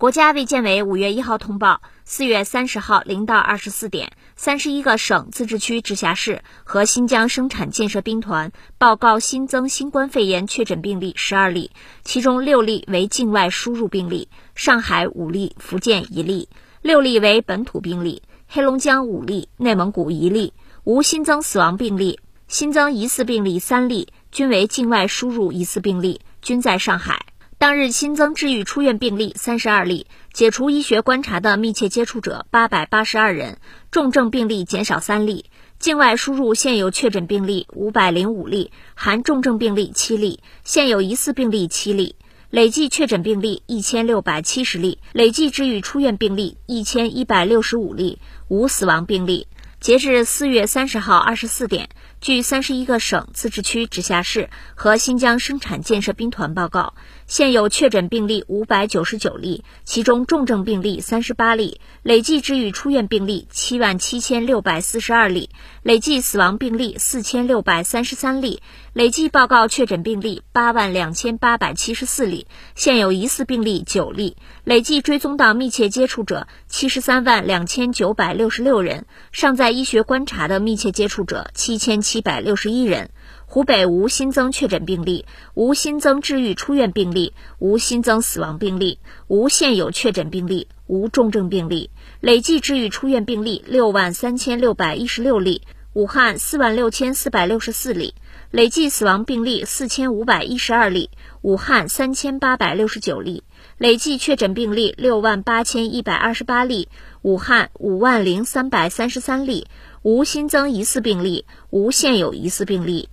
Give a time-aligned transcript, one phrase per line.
[0.00, 11.70] 国家卫健委五月一号通报，四月三十号零到二十四点，三十一个省、自治区、直辖市和新疆生产建设兵团报告新增新冠肺炎确诊病例十二例，
[12.02, 16.48] 其中六例为境外输入病例，上海五例，福建一例；
[16.80, 20.54] 六例为本土病例，黑龙江五例，内蒙古一例，
[20.84, 22.18] 无新增死亡病例。
[22.48, 27.26] 新增疑似病例三例，均为境外输入疑似病例，均在上海。
[27.60, 33.58] 当日新增治愈出院病例三十二例，解除医学观察的密切接触者八百八十二人，
[33.90, 35.44] 重症病例减少三例。
[35.78, 42.16] 境外输入现有确诊病例五百零五例，含重症病例七例，现有疑似病例七例。
[42.48, 49.46] 累计确诊病例一千六百七十例，累计治愈出院病例一千一百六十五例，无死亡病例。
[49.80, 51.88] 截至四月三十号二十四点，
[52.20, 56.92] 据三十一个省、自治区、直辖市和新疆生产建设兵团报告，
[57.26, 65.48] 现有确诊病例五百九十九例，其中重症病例三十八例，累计治愈出院病例七万七千六百四十二例，
[65.82, 68.60] 累计死亡病例四千六百三十三例，
[68.92, 79.70] 累计报告确诊病例八万两千八百七十四例，现有疑似病例九例，累计追踪到密切接触者七十三万两千九百六十六人，尚在。
[79.70, 83.10] 医学观察的密切接触者七千七百六十一人，
[83.46, 91.88] 湖北无新增确诊病例，无新增治愈出院病例，无新增死亡病例，无现有确诊病例，无重症病例，
[92.18, 98.16] 累计治愈出院病例六万三千六百一十六例，武汉四万六千四百六十四例，
[98.50, 101.10] 累计死亡病例四千五百一十二例，
[101.42, 103.44] 武汉三千八百六十九例。
[103.80, 106.90] 累计确诊病例六万八千一百二十八例，
[107.22, 109.68] 武汉五万零三百三十三例，
[110.02, 113.08] 无新增疑似病例，无现有疑似病例。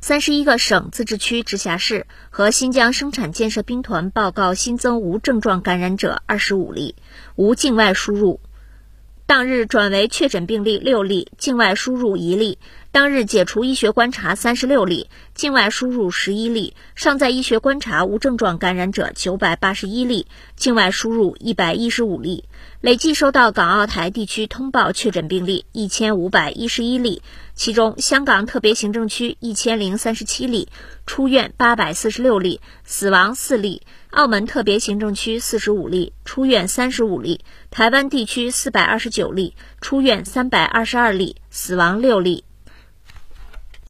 [0.00, 6.94] 三十一个省、自治区、直辖市和新疆生产建设兵团报告新增无症状感染者二十五例，
[7.36, 8.40] 无境外输入。
[9.26, 12.58] 当日转为确诊病例六例，境外输入一例。
[12.94, 22.44] 当日解除医学观察三十六例，境外输入十一例，尚在医学观察无症状感染者九百八十一例，境外输入一百一十五例。
[22.80, 27.20] 累计收到港澳台地区通报确诊病例一千五百一十一例，
[27.56, 30.68] 其中香港特别行政区一千零三十七例，
[31.04, 33.80] 出院八百四十六例，死亡四例；
[34.10, 37.40] 澳门特别行政区四十五例，出院三十五例；
[37.72, 42.44] 台湾地区四百二十九例，出院三百二十二例，死亡六例。